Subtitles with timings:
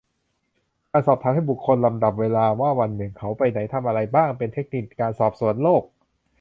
[0.91, 5.83] การสอบถามให้บุคคลลำดับเวลาว่าวันหนึ่งเขาไปไหนทำอะไรบ้าง เป็นเทคนิคการสอบสวนโรค